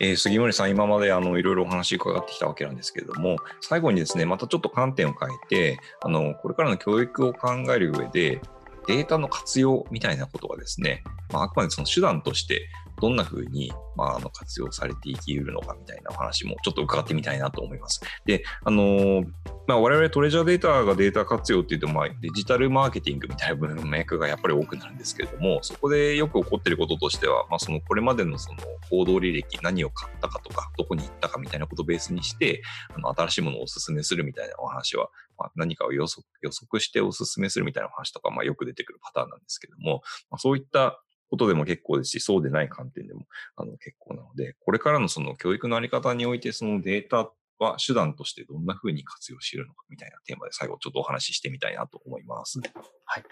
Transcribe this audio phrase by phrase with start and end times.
[0.00, 8.40] えー、杉森さん、今まであのいろいろお話伺ってきたわけなんですけれども、最後にですね、またちょっと観点を変えて、あのこれからの教育を考える上で、
[8.86, 12.68] データの活用みたいなことはですね、まあ、あくまでその手段として
[13.00, 18.00] どんなふうに、まあ、あの活用されていきうるのかみたいなお話もちょっと伺ってみたいなと思います。
[18.24, 19.24] で、あの、
[19.68, 32.62] まあ、我々トレジャーデータがデータ活用っていうと、まあ、デジタルマーケティングみたいな文脈がやっぱり多くなるんですけれども、そこでよく起こっていることとしては、まあ、そのこれまでのその行動履歴、何を買ったかとか、どこに行ったかみたいなことをベースにして、
[32.96, 40.98] あの新しいものをお勧めするみたいなお話は、まあ、何かを予測予測してお勧めするみたいなお話とか、まあ、よく出てくるパターンなんですけれども、まあ、そういった
[41.28, 43.26] ことでも結構ですし、そうでない観点でも
[43.56, 52.60] あの結構なので、これからのその教育のあり方において、そのデータは手段としてどんな風に活用しているのかみたいなテーマで最後ちょっとお話ししてみたいなと思います。
[53.04, 53.24] はい。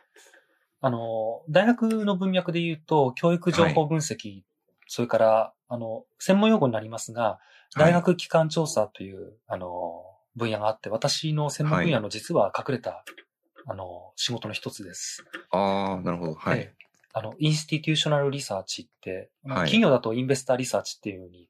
[0.80, 4.44] あの、大学の文脈で言うと、教育情報分析、はい、
[4.86, 7.38] それから、あの、専門用語になりますが、
[7.76, 10.02] 大学機関調査という、はい、あの、
[10.36, 13.02] 分野があって、私の専門分野の実は隠れた、はい、
[13.68, 15.24] あの、仕事の一つです。
[15.50, 16.34] ああ、なるほど。
[16.34, 16.72] はい。
[17.12, 21.48] あの、 institutional research って、はい、企業だと investor research っていうふうに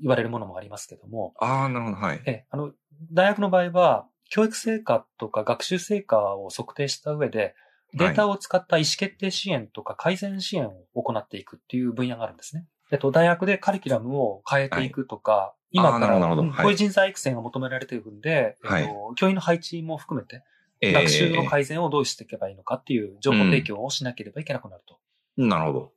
[0.00, 1.34] 言われるものもありますけども。
[1.38, 2.22] ああ、なるほど、はい。
[2.26, 2.72] え、あの、
[3.12, 7.54] 大学の場合は、教育成果とか学習成果を測定した上で、
[7.94, 12.66] データを使った意思決定支援とか改善支援を行っていくっていう分野があるんですね。
[12.90, 20.42] えっと、大学でカリキュラムを変えていくとか、はい、今から、こういう人材育成が求められているんで、はい、えっと、教員の配置も含めて、
[20.80, 24.98] 学習の改善をどうしていけばいいのかっていう情報提供をしなければいけなくなると。
[25.38, 25.92] うん、なるほど。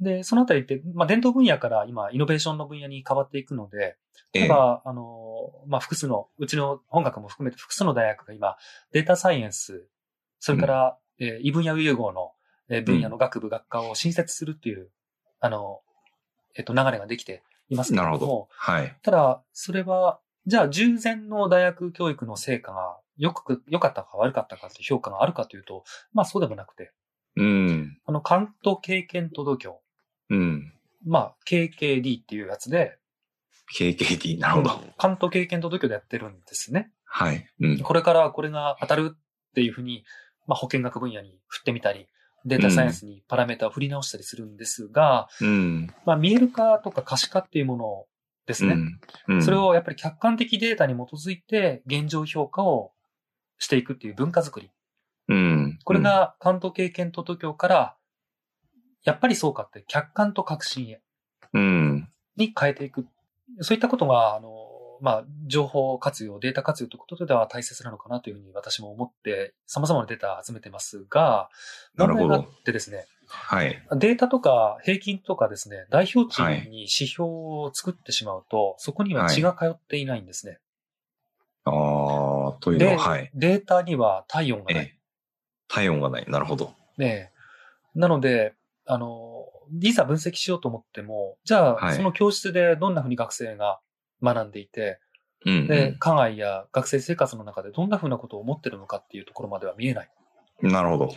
[0.00, 3.96] で、そのあたりって、まあ、伝統分野から今、イノベーションの分野に変わっていくので、
[4.32, 8.56] 例えば、えー、あの、まあ、複数の、うちの本学も含めて複数の大学が今、
[8.92, 9.88] データサイエンス、
[10.38, 12.32] それから、うん、えー、異分野融合の
[12.84, 14.90] 分野の学部、学科を新設するっていう、
[15.40, 15.80] あの、
[16.54, 18.48] えっと、流れができていますけども、なるほど。
[18.50, 18.96] はい。
[19.02, 26.92] ただ、それは、じゃあ、従前の大学教育の成果がよく、良かったか悪かったかって評価があるかというと、まあそうでもなくて。
[27.36, 27.98] うん。
[28.04, 29.80] あの、関東経験届教。
[30.30, 30.72] うん。
[31.06, 32.98] まあ、KKD っていうやつで。
[33.78, 34.80] KKD、なるほど。
[34.96, 36.90] 関東経験届教でやってるんですね。
[37.04, 37.46] はい。
[37.60, 37.78] うん。
[37.80, 39.18] これからこれが当たるっ
[39.54, 40.04] ていうふうに、
[40.46, 42.06] まあ保健学分野に振ってみたり、
[42.44, 48.04] データサイエンスにパラメータを振り直したりするんですが、うん、まあ見える化とか可視化っていうもの
[48.46, 48.74] ですね、
[49.28, 52.92] うんうん、それをやっぱり客観的データに基づいて現状評価を
[53.58, 54.70] していくっていう文化づくり。
[55.28, 57.96] うん、これが関東経験と東京から、
[59.04, 61.00] やっぱりそうかって客観と確信へ。
[62.36, 63.06] に変えていく。
[63.60, 64.68] そういったことが、あの、
[65.00, 71.48] まあ、情報活用、データ活用ということでは大切なのかなというふうに私も思って、様々なデータを集めてますが、
[71.96, 72.46] なるほど。
[72.64, 73.82] でですね、はい。
[73.96, 80.58] データとか平均とかですね、代表値に指標を作ってしまうと、はい、そこには血が通っていないんですね。
[81.64, 83.30] はい、ああ、というのは、はい。
[83.34, 84.98] データには体温がない。
[85.68, 86.24] 体温がない。
[86.28, 86.72] なるほど。
[86.96, 87.30] ね
[87.94, 88.54] なので、
[88.88, 89.44] あの、
[89.80, 93.80] いざ分析しようと思っても、じゃあ、はい、その教室でどんなふうに学生が
[94.22, 94.98] 学んでいて、
[95.44, 100.10] うんうん、で、課外や学生生活の中でどんなふうなことを思ってるのかっていうところまでは見えない。
[100.62, 101.14] なるほど。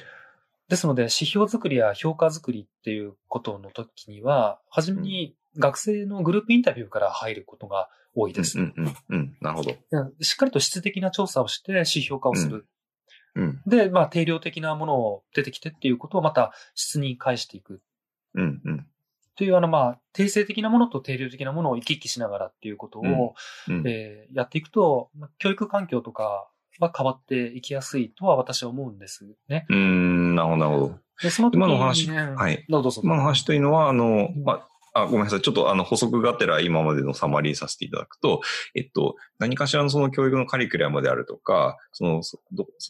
[0.67, 8.59] ですので、指標作りや評価作りっていうことの時には、はじめに学生のグループインタビューから入ることが多いです。
[8.59, 9.71] うんうん、うん、なるほど。
[10.21, 12.67] しっかりと質的な調査をして指標化をする。
[13.35, 17.81] うん、で、まあ、定量的なものを出てきてっていうことをまた質に返していく。
[18.35, 18.87] うんうん。
[19.35, 23.35] という、あの、まあ、定性的なものと定量的なものを行き来しながらっていうことを、
[23.69, 26.47] うんうん、えー、やっていくと、教育環境とか
[26.79, 29.65] は変わっていきやすいとは私は思うんですね。
[29.69, 30.99] うん、なるほど、なるほど。
[31.21, 32.65] で、その時に、今の話、はい。
[32.67, 33.01] どうぞどうぞ。
[33.03, 35.41] 今の話というのは、あの、まあ、あ、ごめんなさい。
[35.41, 38.41] ちょっとあの補足がてら今までのサマリーさせていただくと、
[38.75, 42.39] えっと、何かしらのその教育のカリキュラムであるとか、その、そ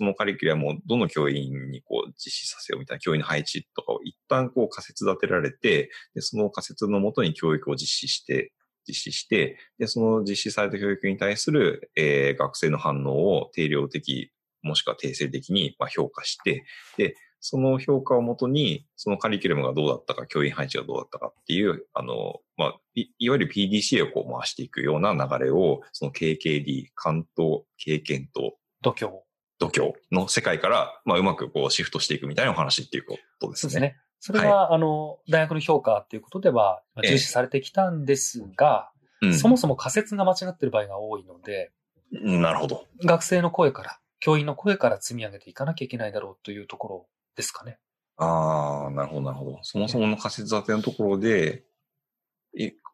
[0.04, 8.52] のカリキュラムをどの教員にこう実施させようみたいな教員の配置とかを一旦こう仮説立てられて、で、その仮説のもとに教育を実施して、
[8.88, 14.32] 実施して、で、その実施された教育に対する、えー、学生の反応を定量的、
[14.64, 16.66] もしくは定性的に、まあ、評価して、
[16.98, 29.12] で、その評価をもとに、そのカリキュラムがどうだったか、教員配置がどうだったかっていう、あの、まあ、いいわゆる PDCA をこう回していくような流れを、その KKD、関東経験と、度胸。
[29.58, 33.72] 度胸の世界から、まあ、うまくこうシフトしていくみたいなお話っていうことですね。
[33.72, 33.98] そうですね。
[34.20, 38.92] それが、はい、あの、大学の評価っていうことでは、重視されてきたんですが、
[39.24, 41.72] えーうん、そもそも仮説が間違ってる場合が多いので、
[42.12, 42.86] なるほど。
[43.04, 47.80] 学生の声から、教員の声から積み上げていかなきゃいけないだろうというところですかね。
[48.18, 49.60] ああ、なるほど、なるほど。
[49.64, 51.64] そもそもの仮説立てのところで、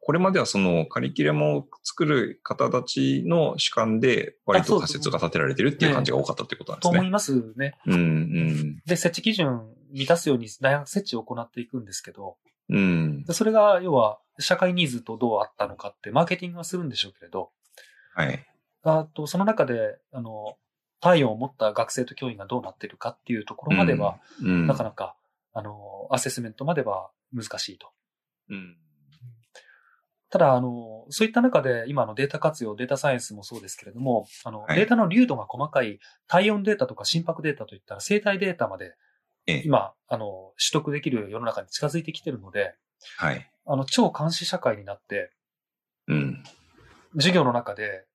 [0.07, 6.91] これまではそのカリキュラムを作る方たちの主観で割と仮説が立てられてるっていう感じが多かったってことなんですね。
[6.93, 7.77] と思いますね。
[7.85, 8.81] うんうん。
[8.85, 12.37] で、設置基準満たすように大学設置を行っていくんですけど、
[12.69, 13.25] うん。
[13.25, 17.51] でそれが要は社会ニーズとどうあったのかってマーケティングはするんでしょうけれど、
[18.15, 18.45] はい。
[18.83, 20.55] あと、その中で、あの、
[20.99, 24.67] 体温を持った学生と教員がどうなってるかっていうところまでは、うん。
[24.67, 25.15] なかなか、
[25.53, 27.91] あの、アセスメントまでは難しいと。
[28.49, 28.77] うん。
[30.29, 38.95] ただ、あの、そういった中で、今のデータ活用、データサイエンスもそうですけれども、あの、はいデータの流度が細かい体温データとか心拍データといったら生体データまで、
[39.45, 42.75] ええ今、あの、取得できる世の中に近づいてきてるので、
[43.17, 43.49] はい。
[43.65, 45.31] あの、超監視社会になって、
[46.07, 46.43] うん。
[47.13, 48.05] 授業の中で、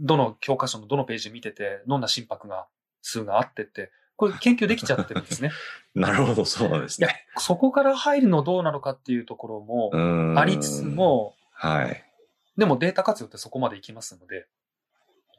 [0.00, 2.66] どの教科書のどのページ見てて、どんな心拍が、
[3.02, 5.52] 数があってって、これ研究できちゃってるんですね。
[5.94, 12.04] なるほど、そうなんですいやね。、そこから入るのどうなのかっていうところもうんありつつ、も、はい。
[12.56, 14.46] でもデータ活用ってそこまでいきますので、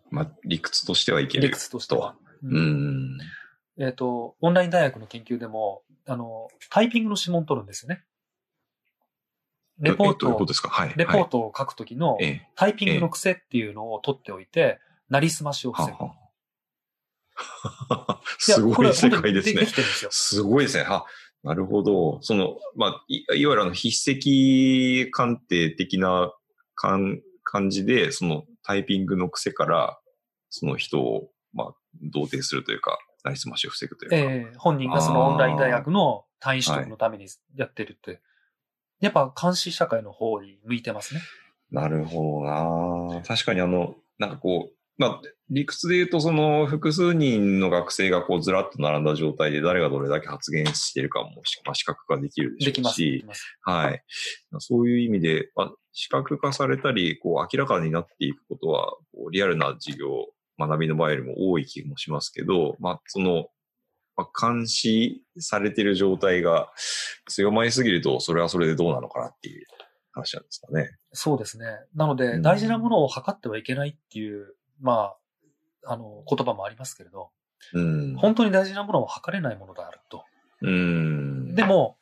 [0.09, 1.47] まあ、理屈としてはいける。
[1.47, 2.15] 理屈としては。
[2.43, 3.17] ううんん。
[3.79, 8.03] えっ、と、オンライン大学の研究でも、あの、タイピングの指紋を取るんですよね。
[9.79, 10.45] レポートを。
[10.95, 12.17] レポートを書くときの。
[12.55, 14.79] タイピングの癖っていうのを取っておいて、
[15.09, 15.97] なりすましを防ぐ。
[18.39, 19.65] すごい世界ですね
[20.09, 20.83] すごいですね。
[20.83, 21.05] は、
[21.43, 22.19] なるほど。
[22.21, 26.33] その、まあ、いいわゆるあの筆跡鑑定的な
[26.75, 29.99] 感感じで、そのタイピングの癖から、
[30.49, 34.15] その人を、まあ、同定するというか、なりすましを防ぐというか。
[34.17, 38.21] ええ本人がそのオンライン大学の単位取得のためにやってるって。
[38.99, 41.21] やっぱ監視社会の方に向いてますね。
[41.71, 52.73] なるほどな確かにあの、なんかこう、まあ、理屈で言うと、その複数人の学生がこうずらっと並んだ状態で誰がどれだけ発言しているかもし、まあ、視覚化できるでしょうし。
[52.73, 53.01] できます。
[53.01, 53.57] できます。
[53.61, 54.03] はい。
[54.59, 60.27] そういう意味で、まあ、視覚化されたり、こう、明らかになっていくことは、こうリアルな授業、
[60.59, 63.47] 学びの場合よりも多い気もしますけど、まあ、その、
[64.17, 66.71] まあ、監視されている状態が
[67.27, 69.65] 強まりすぎると、それはそれでどうなのかなっていう
[70.11, 70.89] 話なんですかね。
[71.13, 71.65] そうですね。
[71.95, 75.13] なので、うん大事なものを測ってはいけないっていう、ま
[75.85, 77.29] あ、あの、言葉もありますけれど、
[77.73, 78.15] うん。
[78.15, 80.23] 本当に大事なものを測れないものであると。
[80.61, 81.55] うん。
[81.55, 81.97] でも、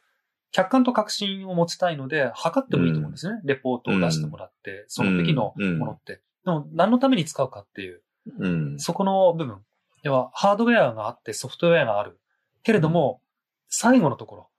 [0.51, 3.41] 客観と確信を持ちたいので、測ってもいいと思うんですね。
[3.43, 6.21] レポートを出してもらって、その時のものって。
[6.45, 8.01] でも、何のために使うかっていう、
[8.39, 8.79] うん。
[8.79, 9.61] そこの部分。
[10.05, 12.19] 要は、ハードウェアがあって、ソフトウェアがある。
[12.61, 13.21] けれども、
[13.67, 14.49] 最後のところ、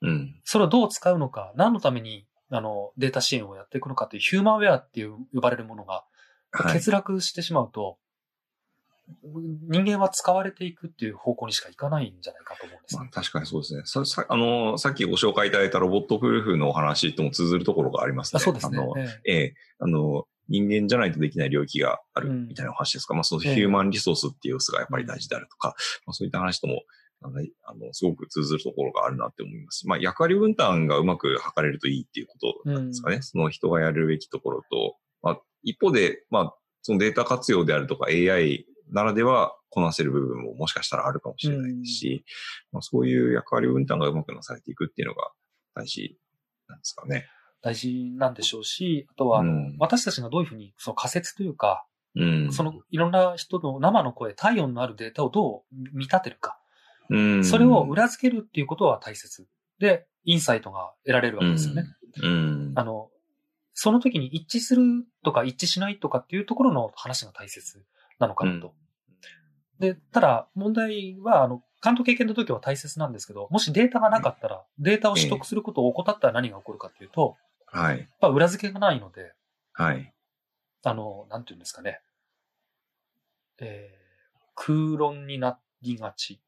[0.00, 0.40] うん。
[0.44, 6.04] それをどう使うのか、何のために、あの、データ支援をやっていくのかっていうヒューマンウェアっていう呼ばれるものが、
[6.52, 6.78] はい。
[6.78, 7.98] 欠落してしまうと、
[9.22, 13.00] 人間は使われていくっていう方向にしかいかないんじゃないかと思うんですね。
[13.00, 13.82] まあ、確かにそうですね。
[13.84, 18.38] さ、さ、あの、さっきご紹介いただいたロボット夫婦のお話とも通ずるところがありますね。
[18.38, 18.94] あそうですねあの。
[18.98, 23.14] ええええ、あの、人間じゃないとできない領域があるうんみたいなお話ですか？
[23.14, 25.74] まあ、そのヒええューマンリソースっていう要素がやっぱり大事であるとか、
[26.06, 26.82] まあ、そういった話とも、
[27.20, 27.40] あの、
[27.92, 29.88] すごく通ずるところがあるなって思います。
[29.88, 33.22] まあ、役割分担がうまく測れるといいっていうことなんですかね？
[33.22, 42.24] その人がやるべきところと、まあ、一方で、まあ、そのデータ活用であるとか AI ならではこなせる部分ももしかしたらあるかもしれないですし、
[42.72, 45.30] まあ、そういう役割分担がうまくなされていくっていうのが
[45.74, 46.16] 大事
[46.68, 47.26] なんですかね？
[47.60, 51.84] 大事なんでしょうし、あとは、あのうん私たちがどういうふうに、その仮説というか、
[52.16, 52.52] うん。
[52.52, 56.58] そのいろんな人の生の声、体温のあるデータをどう見立てるか。
[57.10, 59.46] うん、それを裏付けるっていうことは大切。
[59.78, 61.84] で、インサイトが得られるわけですよね。
[62.22, 62.72] うん。
[62.74, 63.10] あの、
[63.72, 64.82] その時に一致する
[65.24, 67.82] とか一致しないとかっていうところの話が大切
[68.18, 68.74] なのかなと。
[69.78, 77.36] で、ただ問題は、あの、関東経験の時は大切なんですけど、もしデータがなかったら、データを取得することを怠ったら何が起こるかっていうと、
[77.72, 77.98] はい。
[77.98, 79.32] やっぱ裏付けがないので、
[79.72, 80.12] はい。
[80.84, 82.00] あの、なんていうんですかね。
[83.60, 86.40] えー、空論になりがち。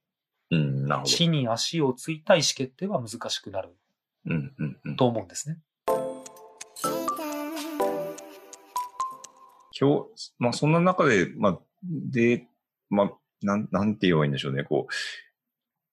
[0.50, 1.10] うん、なるほど。
[1.10, 3.76] 地に足をついた意思決定は難しくなる
[4.26, 4.96] うん、うん、うん。
[4.96, 5.58] と思うんですね。
[9.78, 12.46] 今日、まあ、そんな中で、まあ、で、
[12.90, 13.12] まあ、
[13.42, 14.64] なん、なんて言えばいいんでしょうね。
[14.64, 14.94] こう、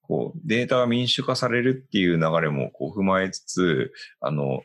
[0.01, 4.61] こう、データが民主化されるっていう流れもこう踏まえつつ、あの、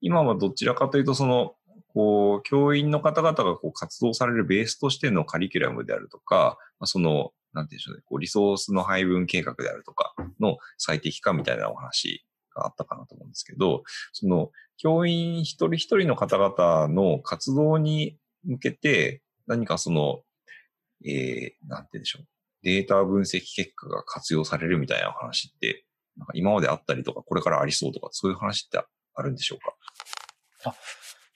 [0.00, 1.54] 今はどちらかというと、その、
[1.88, 12.24] こう、教員の方々がこう活動されるベースとしてのカリキュラムであるとか、まあ、その、なんて言うんでしょうね、こう、リソースの配分計画であるとかの最適化みたいなお話
[12.54, 20.20] があったかなと思うんですけど、その、教員一人一人の方々の活動に向けて、何かその、
[21.04, 22.26] えー、なんて言うんでしょう。
[22.62, 25.84] データ分析結果が活用されるみたいな話って、
[26.16, 28.78] なんか今まであったりとか、これからありそうとか、そういう話って
[29.18, 30.74] あるんでしょうか？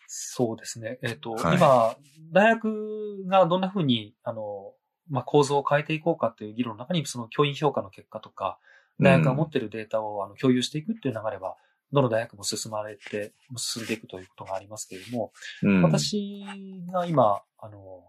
[0.07, 0.99] そうですね。
[1.03, 1.57] えっ、と、はい。
[1.57, 1.97] 今、
[2.33, 4.73] 大学がどんなふうに、あの、
[5.11, 8.59] まあ、構造を変えていこうかっていう議論の中に、その教員評価の結果とか、
[9.01, 11.57] 大学が持っているデータをあの共有していくっていう流れは、
[11.93, 16.45] どの大学も進まれて、進んでいくということがありますけれども、うん、私
[16.93, 18.05] が今、あの、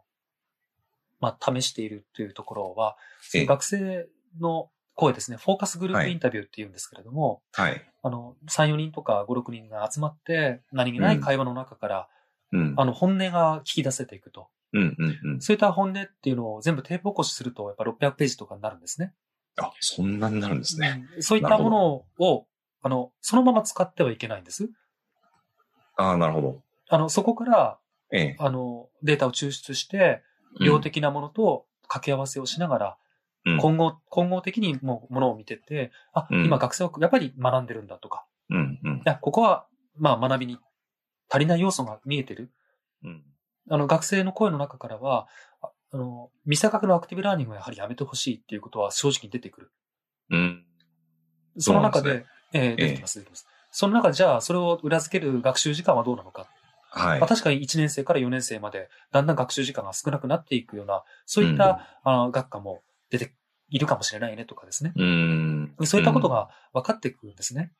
[1.19, 2.95] まあ、試しているというところは、
[3.33, 4.07] 学生
[4.39, 7.81] の声ですね、フォーカスグループインタビューっていうんですけれども、はい。
[8.03, 12.07] あの、3、4人とか5、6人が集まって、何気ない会話の中から、
[12.51, 12.73] うん。
[12.77, 14.49] あの、本音が聞き出せていくと。
[14.73, 15.41] うんうんうん。
[15.41, 19.13] そういった本音っていうのを全部テープ起こしすると、やっぱ600ページとかになるんですね。
[19.57, 21.07] あ、そんなになるんですね。
[21.15, 22.47] うんそういったものを、
[22.81, 24.69] あの、そのまま使ってはいけないんです。
[25.95, 26.61] ああ、なるほど。
[26.89, 27.79] あの、そこから、
[28.11, 28.35] ええ。
[28.39, 32.97] あの、データを抽出して、うん量的なものと掛け合わせをしながら、
[33.45, 39.65] うん混合、混合的にもうものを見てて、あ、うん今学生はやっぱり学んでるんだとか、うんうんいや、ここは、
[39.97, 40.57] まあ学びに
[41.29, 42.51] 足りない要素が見えてる。
[43.03, 43.23] うん。
[43.69, 45.27] あの、学生の声の中からは、
[45.61, 49.71] ああの、未査覚のアクティブラーニングはやはりやめてほしいっていうことは正直に出てくる。
[50.31, 50.65] うん。
[51.57, 53.47] その中そうなんで、ええ出てきます、出てきます。
[53.71, 56.47] その中で、じゃあ、それを裏付ける学習時間はどうなのか。
[56.89, 57.27] はいまあ、。
[57.27, 63.35] 確かに1年生から4年生まで、だんだん学習時間が少なくなっていくような、そういった、あの学科も出て
[63.69, 64.91] いるかもしれないねとかですね。
[64.95, 65.75] うん。
[65.83, 67.71] そういったことが分かっていくんですね。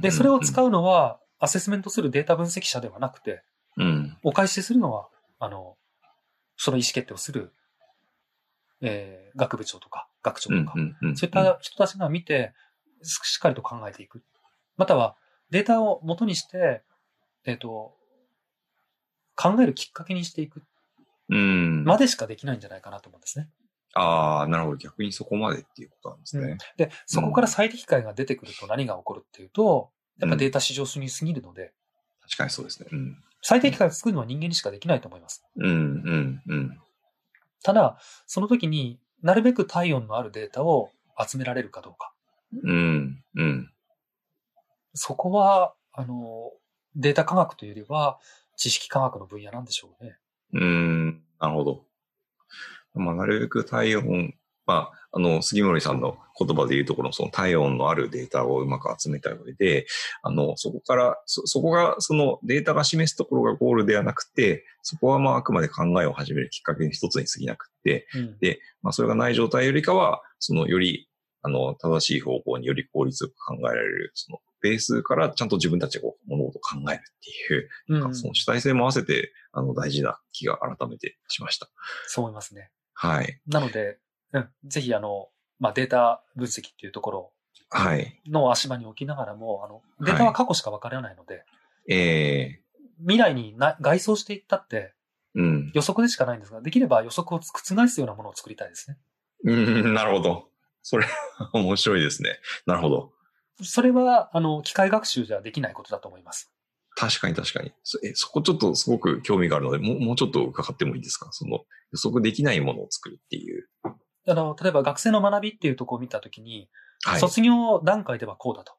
[0.00, 0.66] で、それを使う。
[0.66, 3.44] うのは、アセスメントするデータ分析者ではなくて、
[3.76, 4.18] うん。
[4.24, 5.76] お返しするのは、あの、
[6.56, 7.52] その意思決定をする、
[8.82, 10.74] えー、学部長とか、学長とか。
[10.74, 12.52] そういった人たちが見て、
[13.02, 14.22] ししっかりと考えていく。
[14.76, 15.16] または、
[15.50, 16.82] データを元にして、
[17.44, 17.94] えっ、と、
[19.36, 20.62] 考えるきっかけにしていく
[21.30, 21.84] うん。
[21.84, 23.48] までしかできないんじゃないかなと思うんですね。
[23.94, 24.76] ああ、なるほど。
[24.76, 26.58] 逆にそこまでっていうことなんですね。
[26.76, 31.72] で、そこから最適解が出てくると何が起こるっていうと、やっぱデータ至上主義すぎるので、
[32.22, 32.88] 確かにそうですね。
[32.92, 33.16] うん。
[33.42, 35.44] 最適解を作るのは人間にしかできないと思います。
[35.56, 36.80] うんうんうん。
[37.62, 42.12] ただ、その時になるべく体温のあるデータを集められるかどうか。
[42.62, 43.72] うんうん。
[44.94, 46.50] そこは、あの、
[46.96, 48.18] データ科学というよりは、
[48.56, 50.18] 知識科学の分野なんでしょうね。
[50.52, 51.22] うん。
[51.40, 51.84] なるほど。
[52.94, 54.34] まあ、なるべく体温、
[54.66, 59.86] まあ、あの、杉森さんの言葉で言うところのその体温のあるデータをうまく集めた上で、
[60.22, 68.38] あの、そこから、そ、そこが、そのデータが示すところがゴールではなくて、そこはまああくまで考えを始めるきっかけの一つに過ぎなくって、うん
[68.82, 71.08] まあそれがない状態よりかは、そのより、
[71.42, 77.68] あの、正しい方向により効率よく考えられる、そのベースからちゃんと自分たちが物事を考えるっていう、
[78.06, 81.68] うんその主体性も合わせて、あの、大事な気が改めてしました。
[82.06, 82.70] そう思いますね。
[83.02, 83.40] はい。
[83.46, 83.96] なので、
[84.34, 85.28] うん、ぜひあの、
[85.58, 87.32] まあ、データ分析っていうところ
[87.70, 88.20] はい。
[88.26, 91.44] の足場に置きながらも、あの、データは過去しか分からないので、
[91.88, 92.60] え
[93.00, 95.72] 未来にな外装していったってー、うん。
[95.72, 98.98] 予測でしかないんですが、できれば予測を覆すようなものを作りたいですね。
[99.44, 100.48] うん、なるほど。
[100.82, 101.06] それ、
[101.54, 102.38] 面白いですね。
[102.66, 103.12] なるほど。
[103.62, 106.52] それは、あの、機械学習じゃできないことだと思います。
[107.00, 107.72] 確かに確かに。
[107.82, 111.32] そえそこちょっとすごく興味があるので、もうもうちょっと伺ってもいいですか？
[111.32, 111.60] その
[111.92, 113.68] 予測できないものを作るっていう。
[114.28, 116.68] あの、例えば学生の学びっていうところを見たときに、
[117.02, 117.20] はい。
[117.20, 118.74] 卒業段階ではこうだと。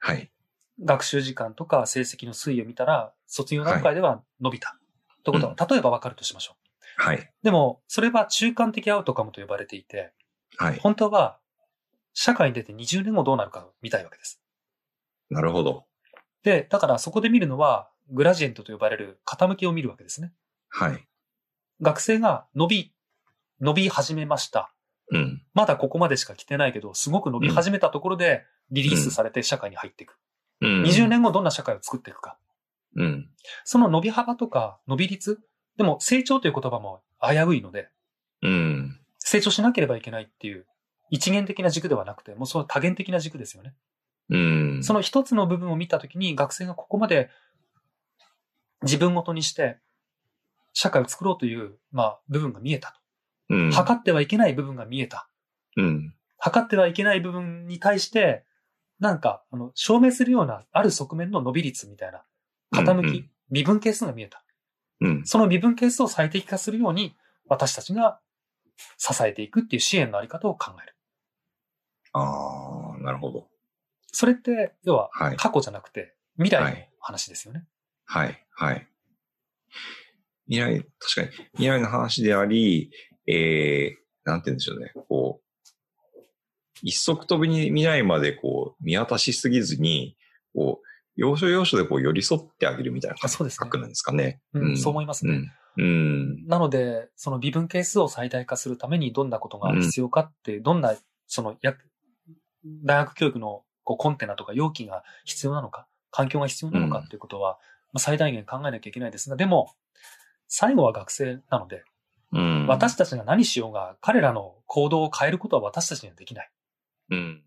[0.00, 0.32] はい。
[0.84, 4.76] 学習時間とか成績の推移を見たら、卒業段階では伸びた。
[5.22, 7.02] ということは、例えばわかるとしましょう。
[7.02, 7.32] はい。
[7.44, 10.12] でも、それは中間的アウトカムと呼ばれていて、
[10.56, 10.78] はい。
[10.80, 11.38] 本当は、
[12.12, 14.42] 社会に出て20年後どうなるかを見たいわけです。
[15.28, 15.84] なるほど。
[16.42, 20.32] で、だからそこで見るのは、グラジエントと呼ばれる傾きを見るわけですね。
[20.68, 21.06] はい。
[21.80, 22.94] 学生が伸び、
[23.60, 24.72] 伸び始めました。
[25.10, 25.42] うん。
[25.54, 30.18] まだここまでしか来てないけど、すごく伸び始めたところでリリースされて社会に入っていく。
[30.60, 30.82] うん。
[30.82, 32.38] 20年後どんな社会を作っていくか。
[32.96, 33.30] うん。
[33.64, 35.40] その伸び幅とか伸び率、
[35.76, 37.88] でも成長という言葉も危ういので、
[38.42, 39.00] うん。
[39.18, 40.66] 成長しなければいけないっていう
[41.10, 43.74] 一元的な軸ではなくて、もうその多元的な軸ですよね。
[44.30, 44.80] うん。
[44.82, 47.30] その一つの部分を見たときに学生がここまで
[48.82, 49.78] 自分ごとにして
[50.72, 53.00] 社会を作ろうという、まあ、部分が見えた
[53.48, 53.70] うん。
[53.70, 53.76] と。
[53.76, 55.28] 測ってはいけない部分が見えた。
[55.76, 56.14] うん。
[56.38, 58.44] 測ってはいけない部分に対して、
[58.98, 62.22] なんか、あの、証明するような、ある側面の伸び率みたいな、
[62.72, 64.44] 傾き、うんうん微分係数が見えた。
[65.00, 65.26] うん。
[65.26, 67.16] その微分係数を最適化するように、
[67.48, 68.20] 私たちが
[68.96, 70.94] 支えていくっていう支援のあり方を考える。
[72.12, 73.49] ああ、なるほど。
[74.12, 77.64] それって、要ははい、過去じゃなくて、未来のはい話ですよね。
[78.04, 78.46] はい。
[78.52, 78.88] はい。
[80.48, 82.90] 未来、確かに、未来の話であり、
[83.26, 84.92] えー、なんて言うんでしょうね。
[85.08, 86.18] こう、
[86.82, 90.16] 一足飛びに未来までこう、見渡しすぎずに、
[90.54, 90.86] こう、
[91.16, 94.40] 要所要所でこう寄り添ってあげるみたいなそうですね感覚なんですかね。
[94.54, 95.32] うん、そう思いますね。
[95.76, 95.84] うん。
[95.84, 96.46] うん。
[96.46, 101.74] なので、その微分係数を最大化するためにどんなことが必要かって、どんな、その、や、
[102.84, 107.58] 大学教育のこうコンテナとか容器が必要なのか、環境が必要なのかっていうことは、
[107.92, 109.74] まあ、最大限考えなきゃいけないですが、でも、
[110.48, 111.84] 最後は学生なので、
[112.32, 112.66] うん。
[112.66, 116.50] 私たちが何しようが、彼らの行動を変えることは私たちにはできない。
[117.10, 117.42] うん。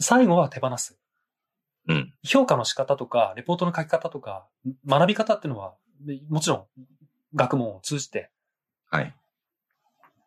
[0.00, 0.98] 最後は手放す。
[1.88, 2.14] うん。
[2.22, 4.46] 評価の仕方とか、レポートの書き方とか、
[4.86, 5.74] 学び方っていうのは、
[6.28, 6.66] もちろん、
[7.34, 8.30] 学問を通じて、
[8.90, 9.14] はい。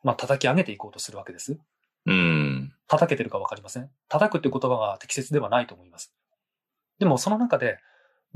[0.04, 1.58] まあ、叩き上げていこうとするわけです。
[2.06, 2.74] うん。
[2.94, 3.90] 叩けてるかわかりません。
[4.08, 6.14] 叩くっていう言葉が適切ではないと思います。
[7.00, 7.80] でも、その中で、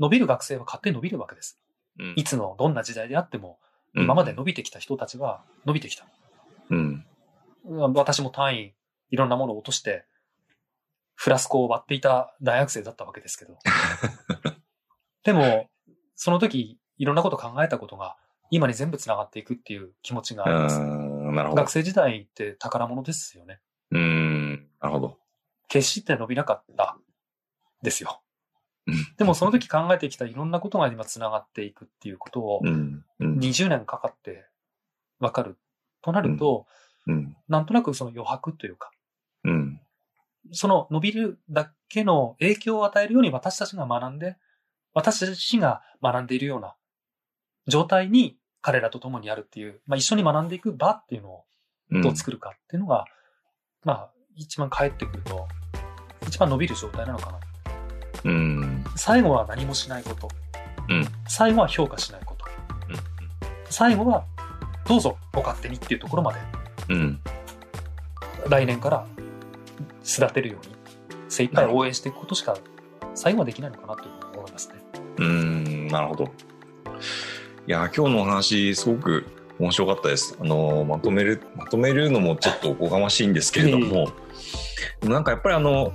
[0.00, 1.60] 伸びる学生は勝手に伸びるわけです。
[1.98, 3.58] うんいつのどんな時代であっても、
[3.94, 6.06] うん今まで伸びてきた人たちは伸びてきた。
[6.70, 7.06] うん。
[7.64, 8.74] 私も単位、
[9.10, 10.04] いろんなものを落として、
[11.14, 13.58] フラスコを割っていた大学生だったわけですけど。
[15.24, 15.70] でも、
[16.14, 18.16] その時、いろんなこと考えたことが、
[18.50, 20.78] 今に全部繋がっていくっていう気持ちがあります。
[21.54, 21.70] 学。
[21.70, 23.60] 生時代って宝物ですよね。
[23.90, 24.68] うん。
[24.80, 25.18] なるほど。
[25.68, 26.96] 決して伸びなかった
[27.82, 28.22] ですよ
[28.86, 28.94] うん。
[29.16, 33.04] でもその時考えてきたいろんなことが今繋がっていくっていうことをうん。
[33.20, 33.38] うん。
[33.38, 34.46] 20年かかって
[35.20, 35.58] わかる
[36.02, 36.66] となると、
[37.06, 37.36] うん。
[37.48, 38.90] なんとなくその余白というか、
[39.44, 39.80] うん。
[40.52, 44.36] その伸びるだけの影響を与えるように私たちが学んで、
[44.94, 46.74] 私たちが学んでいるような
[47.66, 51.44] 状態に彼らと共にあるっていう、まあ一緒に学んでいく場っていうのを
[51.90, 53.06] うんどう作るかっていうのが、
[53.84, 55.46] まあ一番返ってくると、
[56.26, 57.38] 一番伸びる状態なのかな。
[58.24, 58.84] うん。
[58.96, 60.28] 最後は何もしないこと。
[60.88, 62.38] うん最後は評価しないこと。
[63.70, 64.24] 最後は、
[64.86, 66.38] どうぞご勝手にっていうところまで、
[66.88, 67.20] うん。
[68.48, 69.06] 来年から
[70.02, 70.74] 巣立てるように、
[71.28, 72.56] 精一杯応援していくことしか、
[73.14, 74.08] 最後はできないのかなと
[74.38, 74.74] 思いますね。
[75.18, 75.88] うん。
[75.88, 76.24] なるほど。
[76.24, 76.28] い
[77.66, 79.26] や、今日のお話、すごく
[79.58, 80.36] 面白かったです。
[80.40, 84.12] あの、まとめる、まとめるのもちょっとおこがましいんですけれども、
[85.02, 85.92] なんかやっぱりあの、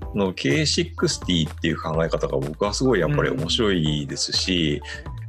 [0.00, 4.82] あの K60 っていう考え方が僕はすごいやっぱり面白いですし、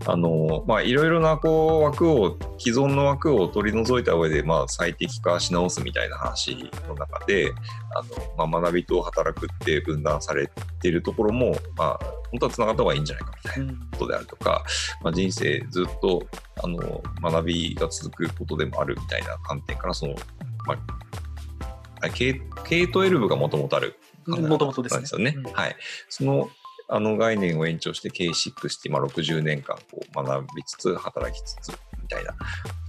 [0.07, 7.51] あの、まあ、いろいろなこう枠を、既存の枠を取り除いた上で、まあ、最適化し直すみたいな話の中で、
[7.95, 8.03] あ
[8.37, 11.99] の、まあ、学びと働くって分断されているところも、まあ、
[12.31, 14.63] 本当は繋がった方がいいんじゃないかみたいなことであるとか、
[15.01, 16.27] まあ、人生ずっと
[16.63, 20.15] あの学びが続くことでもあるみたいな観点からその、
[20.67, 20.75] ま
[22.01, 25.35] あ、K, K12 がもともとあるもともとですねなんですよね。
[25.37, 25.75] うんはい。
[26.09, 26.49] その
[26.87, 31.71] あの概念を延長して K60、まあ、60年間こう学びつつ働きつつ
[32.01, 32.37] みたいなこ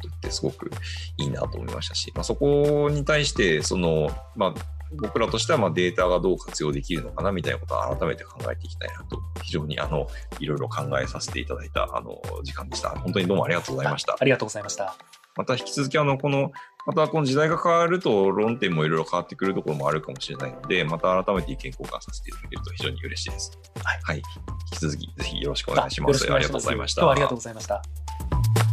[0.03, 0.71] とってすごく
[1.17, 4.55] いいなと思いましたし、まあ、そこに対してその、まあ、
[4.93, 10.07] 僕らとしてはまデータがどう活用できるのかなみたいなことを改めて考えていきたいなと非常にあの
[10.39, 12.91] いろいろ考えさせていただいたあの時間でした。
[12.91, 14.17] 本当にどうもありがとうございました。
[14.19, 15.26] ありがとうございました。
[15.37, 16.53] また引き続きあのこの
[16.87, 23.59] またこの時代が変わると論点もいろいろ変わってくるところもあるかもしれないのでまた改めて意見交換させていただけると非常に嬉しいです。
[23.83, 24.16] はいはい。
[24.18, 24.22] 引
[24.70, 26.33] き続きぜひよろしくお願いします。
[26.33, 27.03] ありがとうございました。
[27.03, 28.65] 今日はありがとうございました。